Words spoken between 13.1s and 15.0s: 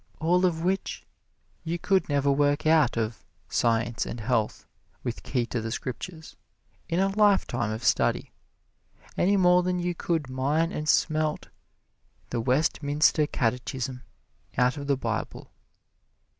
Catechism out of the